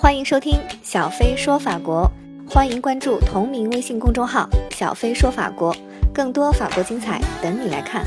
[0.00, 2.08] 欢迎收听小飞说法国，
[2.48, 5.74] 欢迎关注同名微信公众号“小飞说法国”，
[6.14, 8.06] 更多法国精彩等你来看。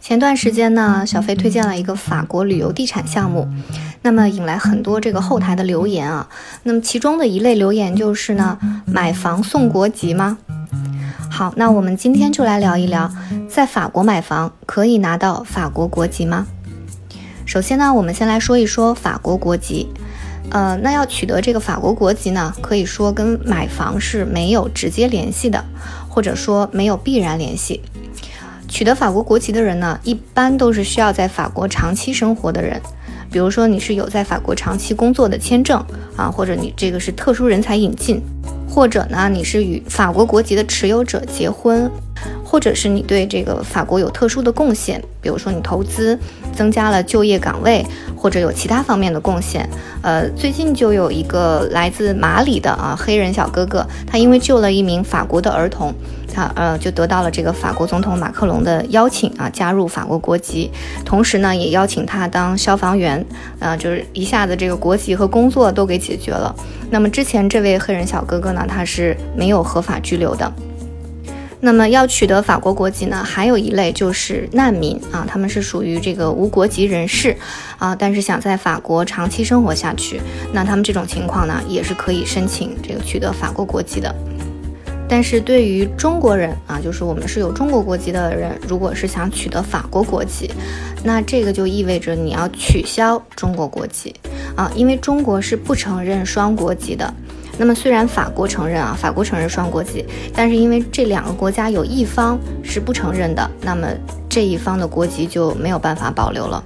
[0.00, 3.48] 前段时间呢，小飞推荐了一个法国旅游地产项目，
[4.02, 6.28] 那么引来很多这个后台的留言啊。
[6.62, 8.56] 那么其中的一类留言就是呢，
[8.86, 10.38] 买房送国籍吗？
[11.28, 13.10] 好，那我们今天就来聊一聊，
[13.48, 16.46] 在法国买房可以拿到法国国籍吗？
[17.52, 19.86] 首先呢，我们先来说一说法国国籍。
[20.48, 25.62] 呃，那要取得这个法国国籍呢，可以说跟买房是没有直接联系的，
[26.08, 27.82] 或者说没有必然联系。
[28.70, 32.80] 取得法国国籍的人呢，一般都是需要在法国长期生活的人，
[33.30, 35.78] 比如说你是有在法国长期工作的签证
[36.16, 38.22] 啊，或者你这个是特殊人才引进，
[38.66, 41.90] 或者呢你是与法国国籍的持有者结婚。
[42.44, 46.16] 或者是你对这个法国有特殊的贡献，比如说你投资
[46.54, 47.84] 增加了就业岗位，
[48.16, 49.68] 或者有其他方面的贡献。
[50.02, 55.94] 呃，最近就有一个来自马里的啊黑人小哥哥，他因为救了一名法国的儿童，
[56.32, 60.70] 他呃就得到了这个法国总统马克龙的邀请啊，加入法国国籍，
[61.04, 63.24] 同时呢也邀请他当消防员，
[63.60, 66.54] 呃就是一下子这个国籍和工作都给解决了。
[66.90, 70.52] 那么之前这位黑人小哥哥呢，他是没有合法居留的。
[71.64, 77.36] 那么要取得法国国籍呢，还有一类就是难民啊，他们是属于这个无国籍人士
[77.78, 80.20] 啊，但是想在法国长期生活下去，
[80.52, 84.12] 那他们这种情况呢，也是可以申请这个取得法国国籍的。
[85.08, 90.50] 但是对于中国人啊，就是我们是有中国国籍的人，如果是想取得法国国籍，
[91.04, 94.12] 那这个就意味着你要取消中国国籍
[94.56, 97.14] 啊，因为中国是不承认双国籍的。
[97.58, 103.88] 那么虽然法国承认啊，法国承认双国籍，但是因为这两个国家有一方是不承认的，那么
[104.28, 106.62] 这一方的国籍就没有办法保留了。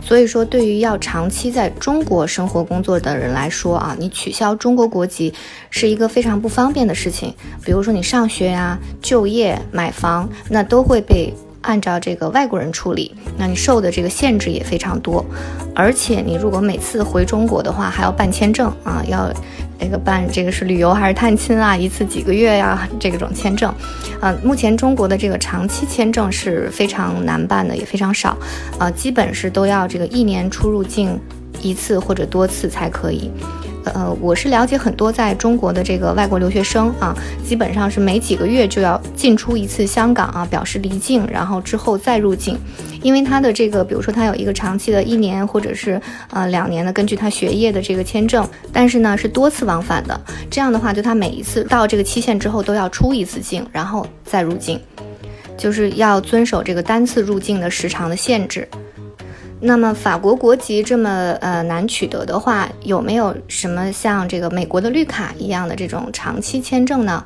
[0.00, 5.32] 所以说，对于要长期在中国生活工作的人来说啊，你取消中国国籍
[5.70, 7.34] 是一个非常不方便的事情。
[7.62, 11.34] 比如说你上学呀、就业、买房，那都会被。
[11.62, 15.24] 按照这个外国人处理，那你受的这个限制也非常多，
[15.74, 19.32] 而且你如果每次回中国的话，还要办签证啊，要
[19.78, 23.72] 那个办这个是旅游还是探亲啊，一次几个月呀，这种签证，
[24.20, 28.36] 啊，目前中国的这个长期签证是非常难办的，也非常少，
[28.78, 31.18] 啊，基本是都要这个一年出入境
[31.60, 33.30] 一次或者多次才可以。
[33.94, 42.58] 呃，我是了解很多在中国的这个外国留学生啊，基本上是每几个月就要进出一次香港啊，表示离境，然后之后再入境。
[43.02, 46.00] 因为他的这个，比如说他有一个长期的一年或者是
[46.30, 50.20] 呃两年的，根据他学业的这个签证，但是呢是多次往返的。
[50.50, 54.80] 这样的话，就他每一次到这个期限之后都要出一次境，然后再入境，
[55.56, 58.68] 就是要遵守这个单次入境的时长的限制。
[59.60, 67.24] 那么法国国籍这么呃难取得的话，有没有什么像这个美国的绿卡一样的这种长期签证呢？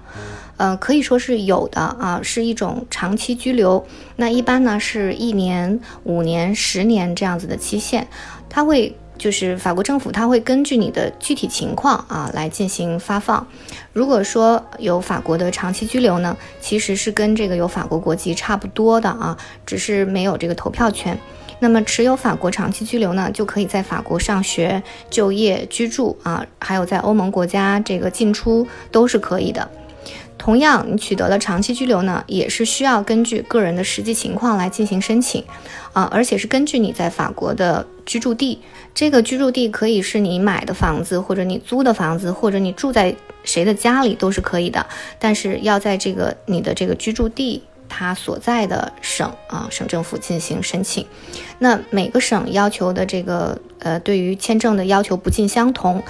[0.56, 3.84] 呃，可以说是有的啊，是一种长期居留。
[4.16, 8.06] 那一般呢是一年、五年、十年这样子的期限，
[8.48, 13.46] 它会就是法国政府它会根据你的具体情况啊来进行发放。
[13.92, 21.18] 如果说有法国的长期居留呢，其实是跟这个有法国国籍差不多的啊，只是没有这个投票权。
[21.62, 29.70] 那么持有法国长期居留呢，就可以在法国上学、就业、居住啊，还有在欧盟国家这个进出都是可以的。
[30.36, 35.44] 同样，你取得了长期居留呢，也是需要根据个人的实际情况来进行申请
[35.92, 38.58] 啊，而且是根据你在法国的居住地，
[38.92, 43.14] 这个居住地可以是你买的房子，或者你租的房子，或者你住在
[43.44, 44.84] 谁的家里都是可以的，
[45.20, 47.62] 但是要在这个你的这个居住地。
[47.92, 51.06] 他所在的省啊，省政府进行申请。
[51.58, 56.02] 那每个省要求的这个呃，对于签证的要求不尽相同。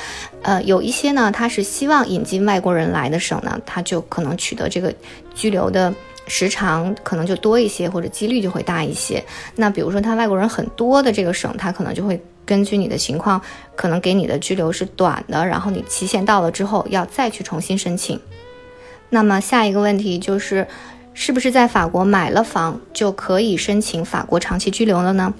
[0.43, 4.95] 呃，有一些呢，他是希望引进外国人来的省呢，他就可能取得这个
[5.35, 5.93] 居留的
[6.29, 9.23] 时长可能就多一些，或者几率就会大一些。
[9.57, 13.43] 那比如说他外国人很多的这个省，他可能就会根据你的情况，
[13.75, 18.21] 可能给你的居留是短的，然后你期限到了之后要再去重新申请。
[19.11, 20.67] 那么下一个问题就是。
[21.15, 25.35] 是不是在法国买了房就可以申请法国长期居留了呢？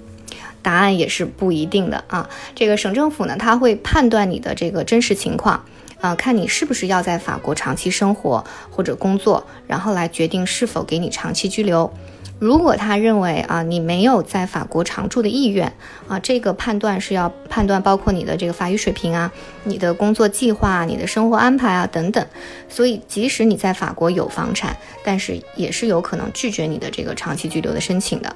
[0.61, 2.29] 答案也是不一定的啊。
[2.55, 5.65] 这个省政府呢，他会判断你的这个真实情况，
[5.99, 11.91] 啊，看你是不是要在法国长期生活或者工作，然后来决定是否给你长期居留。
[12.39, 15.71] 如果他认为啊你没有在法国常住的意愿
[16.09, 19.31] 啊，这个判断是要判断包括你的这个法语水平啊、
[19.63, 22.25] 你的工作计划、你的生活安排啊等等。
[22.67, 24.75] 所以即使你在法国有房产，
[25.05, 28.35] 但是也是有可能拒绝你的这个长期居留的申请的。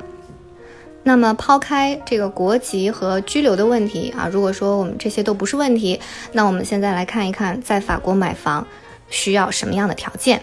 [1.04, 6.00] 那么抛开这个国籍和居留的问题啊，如果说我们这些都不是问题，
[6.32, 8.66] 那我们现在来看一看，在法国买房
[9.10, 10.42] 需要什么样的条件。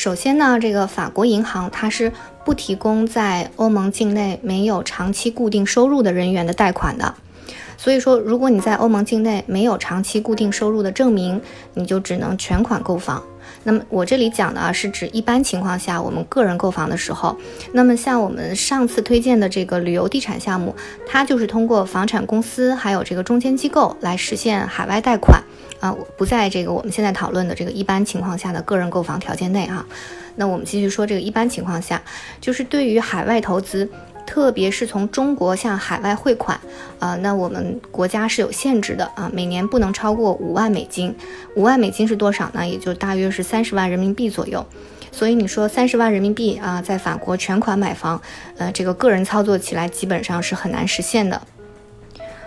[0.00, 2.10] 首先呢，这个法国银行它是
[2.42, 7.14] 不提供在欧盟境内没有长期固定收入的人员的贷款的。
[7.80, 11.40] 所以说，如果你在欧盟境内没有长期固定收入的证明，
[11.72, 13.22] 你就只能全款购房。
[13.62, 17.34] 那么我这里讲的啊，是指一般情况下我们个人购房的时候。
[17.72, 25.42] 那么像我们上次推荐的这个旅游地产项目，它就是通过房产公司还有这个中间机构来实现海外贷款
[25.80, 29.86] 啊，不在这个我们现在讨论的这个一般情况下的个人购房条件内啊。
[30.36, 32.00] 那我们继续说这个一般情况下，
[32.42, 33.88] 就是对于海外投资。
[34.30, 36.56] 特别是从中国向海外汇款，
[37.00, 41.12] 啊，那我们国家是有限制的啊，每年不能超过五万美金。
[41.56, 42.64] 五万美金是多少呢？
[42.64, 44.64] 也就大约是三十万人民币左右。
[45.10, 48.22] 所以你说三十万人民币啊，在法国全款买房，
[48.56, 51.42] 呃，这个个人操作起来基本上是很难实现的。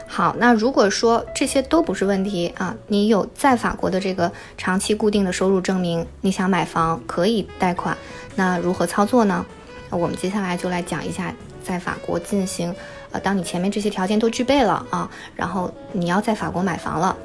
[0.08, 7.98] 好，那如果说这些都不是问题啊，你有在法国的这个长期固定的收入证明，你想买房可以贷款，
[8.38, 9.46] 那如何操作呢？
[9.90, 11.34] 我们接下来就来讲一下。
[11.64, 12.76] 在法国进行，
[13.12, 17.16] 呃，当你前面这些条件都具备了啊，然后你要在法国买房了，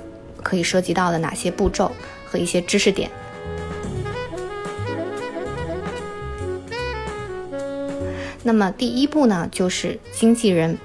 [0.42, 1.90] 可以涉及到的哪些步骤
[2.24, 3.10] 和一些知识点？
[8.44, 10.78] 那么第一步呢，就是经纪人，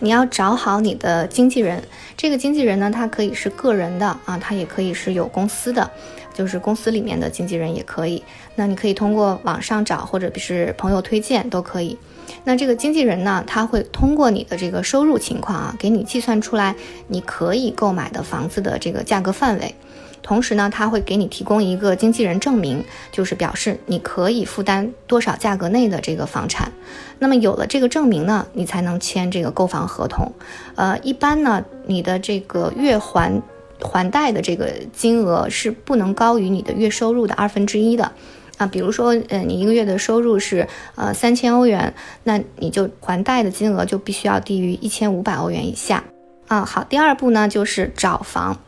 [0.00, 1.84] 你要找好你的经纪人。
[2.16, 5.88] 这个经纪人呢，他可以是个人的啊，他也可以是有公司的，
[6.34, 8.22] 就是公司里面的经纪人也可以。
[8.56, 11.96] 那你可以通过网上找，或者是朋友推荐都可以。
[12.44, 16.74] 那这个经纪人呢，他会通过你的这个收入情况啊，给你计算出来
[17.08, 19.74] 你可以购买的房子的这个价格范围，
[20.22, 26.72] 同时呢，他会给你提供一个经纪人证明，就是表示你可以负担多少价格内的这个房产。
[27.18, 30.32] 那么有了这个证明呢，你才能签这个购房合同。
[30.74, 33.42] 呃，一般呢，你的这个月还
[33.82, 38.12] 还贷的这个金额是不能高于你的月收入的二分之一的。
[38.60, 46.04] 啊，比如说，呃，你一个月的收入是呃三千欧元，那你就还贷的金额就必须要低于一千五百欧元以下。
[46.46, 48.60] 啊，好，第二步呢就是找房，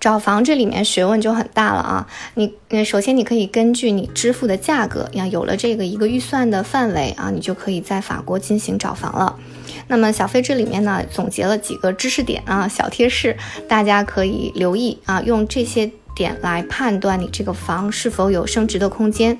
[0.00, 2.08] 找房这里面学问就很大了啊。
[2.34, 2.52] 你，
[2.84, 9.38] 首先你可以根据你支付的价格，呀，有了这个一个预算的范围啊，你就可以在法国进行找房了。
[9.86, 13.36] 那么小飞这里面呢总结了几个知识点啊，小贴士，
[13.68, 15.88] 大家可以留意啊，用这些。
[16.18, 19.38] 点来判断你这个房是否有升值的空间。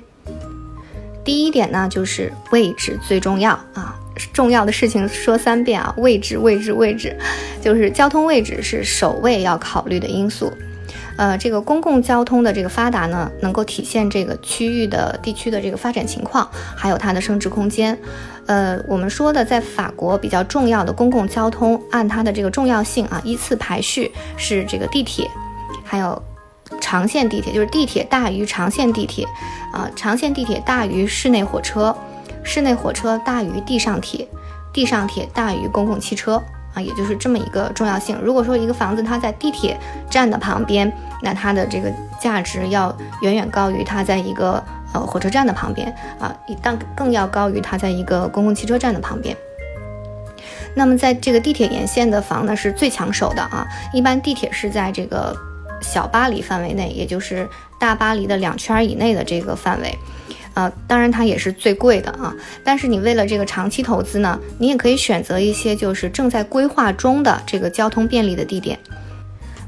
[1.25, 3.93] 第一点呢，就是位置最重要啊，
[4.33, 7.15] 重要的事情说三遍啊，位置，位置，位置，
[7.61, 10.51] 就是交通位置是首位要考虑的因素。
[11.17, 17.95] 呃，这个公共交通的这个发达呢，能够体现这个区域的地区的这个发展情况，还有它的升值空间。
[18.47, 25.29] 呃，我们说的在法国比较重要的公共交通，按它的这个重要性啊，依次排序是这个地铁，
[25.83, 26.23] 还有。
[26.89, 29.23] 长线地铁就是地铁大于长线地铁，
[29.71, 31.95] 啊，长线地铁大于室内火车，
[32.43, 34.27] 室内火车大于地上铁，
[34.73, 36.41] 地上铁大于公共汽车，
[36.73, 38.19] 啊，也就是这么一个重要性。
[38.23, 40.91] 如果说一个房子它在地铁站的旁边，
[41.21, 49.37] 那它的这个价值要远远高于它在一个呃火车站的旁边，啊，一但更要高于它在一个公共汽车站的旁边。
[50.73, 55.37] 那么在这个地铁沿线的房呢是最抢手的啊，一般地铁是在这个。
[55.81, 57.47] 小巴黎范围内，也就是
[57.79, 59.97] 大巴黎的两圈以内的这个范围，
[60.53, 62.35] 啊，当然它也是最贵的啊。
[62.63, 68.77] 但是你为了这个长期投资呢，你也可以选择一些就是正在规划中的这个交通便利的地点，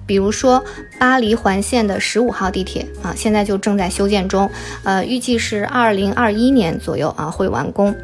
[0.06, 0.64] 比如说
[1.00, 4.50] 巴黎环线的十五号地铁啊，现在就正在修建中，
[4.84, 7.96] 呃，预计是二零二一年左右啊会完工。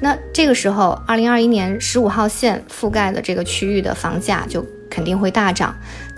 [0.00, 5.72] 那这个时候，二零二一年十五号线覆盖的这个区域的房价就肯定会大涨。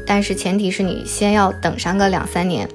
[0.06, 2.68] 但是前提是你先要等上个两三年，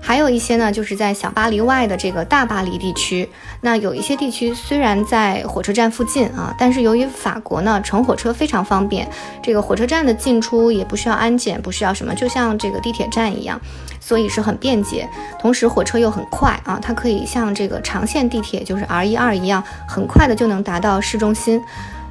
[0.00, 3.28] 还有一些呢，就是在小巴黎外的这个大巴黎地区。
[3.60, 9.08] 那有一些地区虽然在火车站附近啊，但是由于法国呢乘火车非常方便，
[9.42, 13.60] 这个火车站的进出也不需要安检，不需要什么，就像这个地铁站一样，
[13.98, 15.08] 所以是很便捷。
[15.40, 21.60] 同时火车又很快啊，它可以像这个长线地铁就是 R 一二一样，很快的就能达到市中心。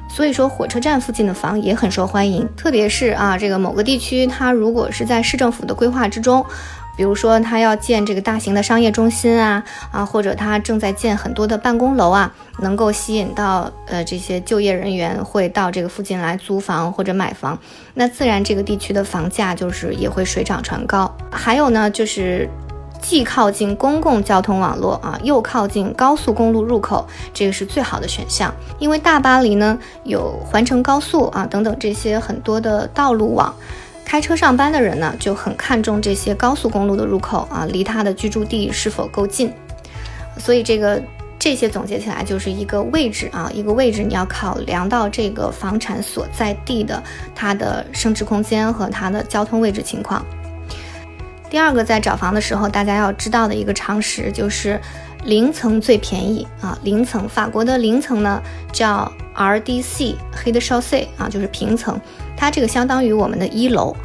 [0.08, 6.44] 所以说，火车站附近的房也很受欢迎，特别是啊，这个某个地区，它如果是在市政府的规划之中，
[6.96, 17.58] 比如说它要建这个大型的商业中心啊，啊，或者它正在建很多的办公楼啊，能够吸引到呃这些就业人员会到这个附近来租房或者买房，
[17.92, 21.14] 那自然这个地区的房价就是也会水涨船高。
[21.30, 22.48] 还有呢，就是。
[23.08, 28.52] 既靠近公共交通网络啊，又靠近高速公路入口，这个是最好的选项。
[28.80, 33.54] 因为大巴黎呢有环城高速啊等等这些很多的道路网，
[34.04, 39.52] 开车上班的人呢就很看重这些高速公路的入口啊，离他的居住地是否够近。
[40.36, 41.00] 所以这个
[41.38, 47.00] 这些总结起来就是一个位置啊，一个位置你要考量到这个房产所在地的
[47.36, 50.26] 它的升值空间和它的交通位置情况。
[51.48, 54.80] 第二个，在找房的时候，大家要知道的一个常识就是，
[55.24, 56.76] 零层最便宜啊。
[56.82, 61.98] 零层，法国的零层呢叫 RDC，黑的 s C 啊，就是平层，
[62.36, 63.96] 它这个相当于我们的一楼。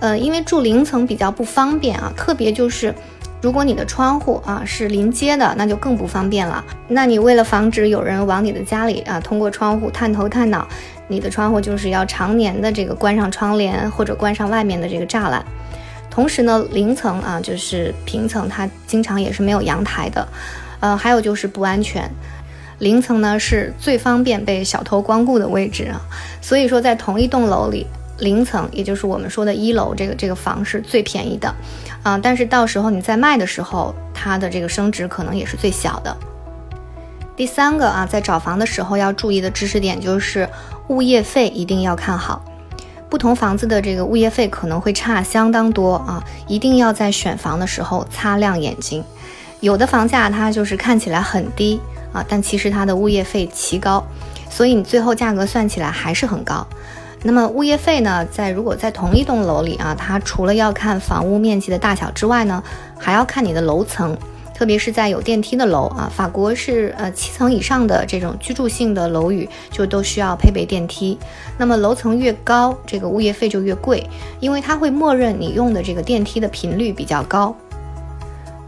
[0.00, 2.92] 呃，因为住零层比较不方便啊，特别就是
[3.40, 6.64] 如果你的窗户啊是临街的，那就更不方便了。
[6.88, 10.66] 那你为了防止有人往你的家里啊通过窗户探头探脑，
[11.06, 15.44] 你的窗户就是要常年的这个关上窗帘或者关上外面的这个栅栏。
[16.18, 20.26] 同时呢，零层啊，就是平层，它经常也是没有阳台的，
[20.80, 22.10] 呃，还有就是不安全。
[22.80, 26.00] 零层呢是最方便被小偷光顾的位置啊，
[26.42, 27.86] 所以说在同一栋楼里，
[28.18, 31.54] 零层也就是我们说的一楼这个这个房是最便宜的，
[32.02, 36.16] 啊，但是到时候你在卖的时候，它的这个升值可能也是最小的。
[37.36, 40.48] 第三个啊，在找房的时候要注意的知识点就是
[40.88, 42.44] 物业费一定要看好。
[43.08, 49.02] 不同房子的这个物业费可能会差相当多啊，一定要在选房的时候擦亮眼睛。
[49.60, 51.80] 有的房价它就是看起来很低
[52.12, 54.04] 啊，但其实它的物业费奇高，
[54.50, 56.66] 所以你最后价格算起来还是很高。
[57.22, 62.62] 那么物业费呢，在如果在同一栋楼里啊，它除了要看房屋面积的大小之外呢，
[62.98, 64.16] 还要看你的楼层。
[64.58, 71.16] 特别是在有电梯的楼啊，法国是呃七层以上的这种居住性的楼宇就都需要配备电梯。
[71.56, 74.04] 那么楼层越高，这个物业费就越贵，
[74.40, 77.54] 因为它会默认你用的这个电梯的频率比较高。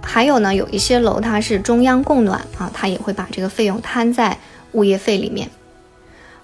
[0.01, 4.39] 还有呢，有一些楼它是中央供暖啊，它也会把这个费用摊在
[4.75, 5.51] 物业费里面。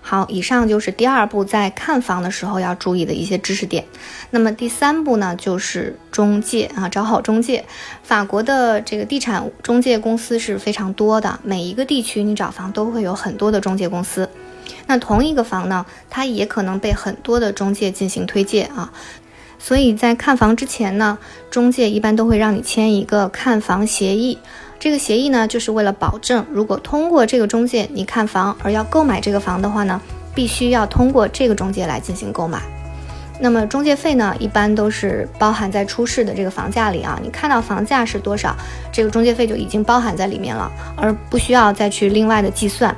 [0.08, 3.84] 好，以上就是第二步，在看房的时候要注意的一些知识点。
[4.30, 7.64] 那么第三步呢，就是中介啊，找好中介。
[8.04, 14.30] 法国的这个地产中介公司是非常多的，每一个地区你找房都会有很多的中介公司。
[14.86, 18.92] 那同一个房呢，它也可能被很多的中介进行推荐啊。
[19.58, 21.18] 所以在看房之前呢，
[21.50, 24.38] 中介一般都会让你签一个看房协议。
[24.78, 30.00] 这个协议呢，就是为了保证，如果通过这个中介你看房而要购买这个房的话呢，
[30.34, 32.60] 必须要通过这个中介来进行购买。
[33.40, 37.18] 那么中介费呢，一般都是包含在出示的这个房价里啊。
[37.22, 38.54] 你看到房价是多少，
[38.92, 42.94] 这个中介费就已经包含在里面了，而不需要再去另外的计算。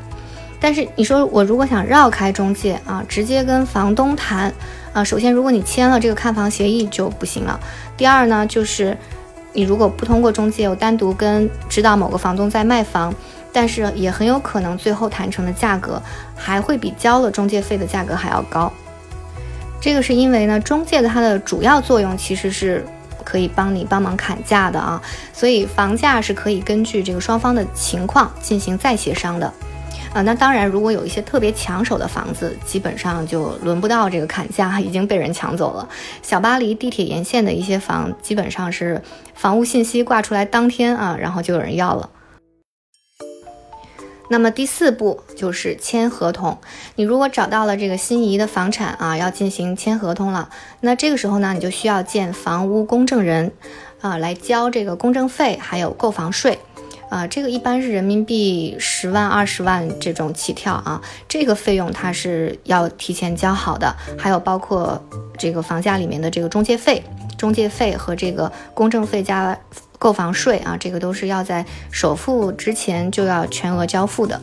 [0.60, 4.52] 但是你说我如果想绕开中介啊，直接跟房东谈
[4.92, 7.58] 啊，首先如果你签了这个看房协议就不行了。
[7.96, 8.96] 第二呢，就是。
[9.58, 13.12] 你如果不通过中介，我单独跟知道某个房东在卖房，
[13.52, 16.00] 但是也很有可能最后谈成的价格
[16.36, 18.72] 还会比交了中介费的价格还要高。
[19.80, 22.86] 这个是因为呢，中介的它的主要作用其实是
[23.24, 29.52] 可以帮你帮忙砍价的啊，所以房价是可以根据这个双方的情况进行再协商的。
[30.14, 35.88] 啊，那当然，如果有一些特别抢手的房子，基本上就轮不到这个砍价， 已经被人抢走了。
[36.22, 39.02] 小巴黎地铁沿线的一些房，基本上是
[39.34, 42.10] 房屋信息挂出来当天啊，然后就有人要了。
[44.30, 46.58] 那么第四步就是签合同。
[46.96, 50.50] 你如果找到了这个心仪的房产啊，要进行签合同了，
[50.80, 53.52] 那这个时候呢，你就需要见房屋公证人
[54.00, 56.58] 啊，来交这个公证费，还有购房税。
[57.08, 65.02] 啊，这个一般是人民币十万、二十万这种起跳啊，这个费用它是要提前交好的，还有包括
[65.36, 67.02] 这个房价里面的这个中介费、
[67.36, 69.58] 中介费和这个公证费加
[69.98, 74.40] 购房税啊，这个都是要在首付之前就要全额交付的。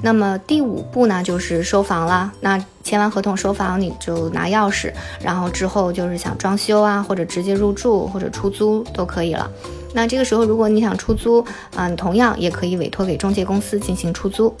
[0.00, 2.30] 那么第五步呢，就是收房啦。
[2.40, 9.50] 那签完合同收房，你就拿钥匙，然后之后就是想装修啊，或者直接入住或者出租都可以了。
[9.94, 11.44] 那这个时候，如果你想出租，
[11.76, 14.54] 嗯，同样也可以委托给中介公司进行出租。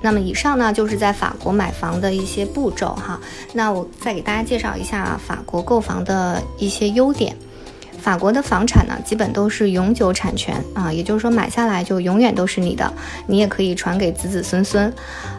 [0.00, 3.20] 那么以上呢，就是在法国买房的一些步骤哈。
[3.52, 7.36] 那我再给大家介绍一下法国购房的一些优点。
[8.08, 12.90] 法国的房产呢，基本都是永久产权啊，也就是说买下来就永远都是你的，
[13.26, 14.90] 你也可以传给子子孙孙。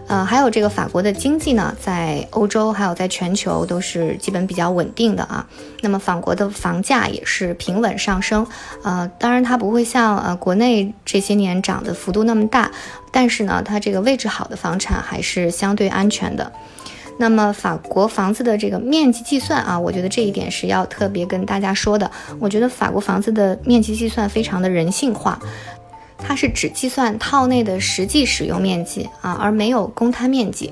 [0.07, 5.43] 呃，还有这个法国的经济呢，在欧洲还有在全球都是基本比较稳定的啊。
[5.81, 8.45] 那么法国的房价也是平稳上升，
[8.83, 12.69] 呃，当然它不会像呃国内这些年涨的幅度那么大，
[13.11, 16.53] 但是呢，它这个位置好的房产还是相对安全的。
[17.21, 22.09] 那么法国房子的这个面积计算啊，我觉得这一点是要特别跟大家说的。
[22.39, 25.37] 我觉得法国房子的面积计算非常的人性化，
[26.17, 30.71] 它是只计算套内的实际使用面积啊，而没有公摊面积。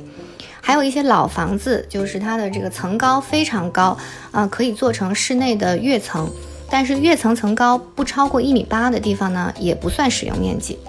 [0.61, 3.97] 还有一些老房子，就是它的这个层高非常高
[4.31, 6.29] 啊，可以做成室内的跃层。
[6.69, 10.79] 但是跃层层高不超过一米八的地方呢，也不算使用面积。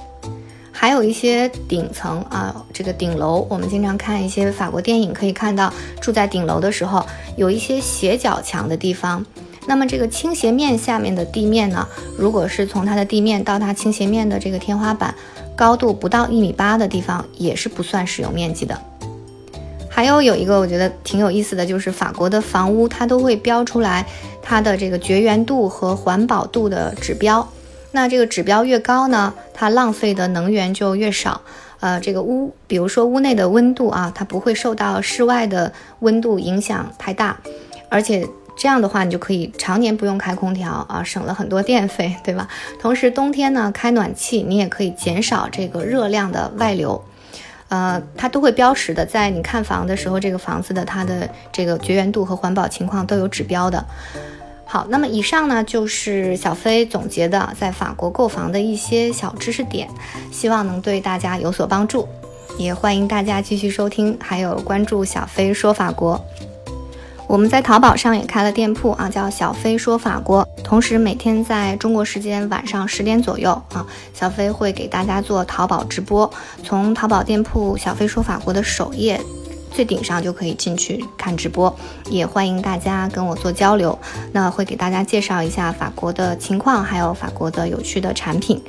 [0.81, 7.05] 还有一些顶层啊，这个顶楼，我们经常看一些法国电影，可以看到住在顶楼的时候，
[7.37, 9.27] 有一些斜角墙的地方。
[9.67, 11.85] 那么这个倾斜面下面的地面呢，
[12.17, 15.13] 如果是从它的地面到它倾斜面的这个天花板
[15.57, 18.81] 高度不到一米八的地方，也是不算使用面积的。
[19.91, 24.07] 还有有一个我觉得挺有意思的就是法国的房屋，它都会标出来
[24.41, 27.45] 它的这个绝缘度和环保度的指标。
[27.93, 31.41] 那这个指标越高呢，它浪费的能源就越少。
[31.81, 37.39] 呃，这个屋，比如说屋内的温度啊，它不会受到室外的温度影响太大，
[37.89, 42.49] 而且这样的话，你就可以常年不用开空调啊，省了很多电费，对吧？
[42.81, 47.01] 同时冬天呢，开暖气，你也可以减少这个热量的外流。
[47.69, 53.85] 呃，它都会标识的，在你看房的时候，这个房子的它的这个绝缘度和环保情况都有指标的。
[54.71, 59.89] 好，那么以上呢就是小飞总结的在法国购房的一些小知识点，
[60.31, 62.07] 希望能对大家有所帮助，
[62.59, 66.23] 也欢迎大家继续收听，还有关注小飞说法国。
[67.27, 70.47] 我们在淘宝上也开了店铺啊，叫小飞说法国。
[70.63, 76.31] 同时，每天在中国时间晚上十点左右啊，小飞会给大家做淘宝直播。
[76.63, 79.19] 从淘宝店铺小飞说法国的首页
[79.71, 81.75] 最顶上就可以进去看直播，
[82.11, 83.99] 也欢迎大家跟我做交流。
[84.33, 88.63] 那会给大家介绍一下法国的情况，还有法国的有趣的产品。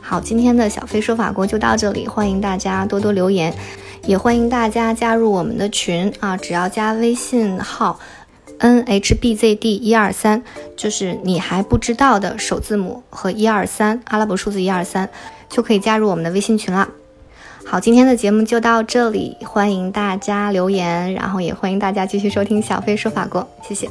[0.00, 3.54] 好，今天的小飞说法国就到这里，欢迎大家多多留言。
[4.06, 6.34] 也欢迎大家加入我们的群啊！
[6.36, 7.98] 只要加微信号
[8.58, 10.42] n h b z d 一二三，
[10.76, 15.10] 就是你还不知道的首字母和一二三阿拉伯数字一二三，
[15.50, 16.88] 就可以加入我们的微信群了。
[17.70, 23.86] 好，今天的节目就到这里，欢迎大家留言，然后也欢迎大家继续收听小飞说法国，谢谢。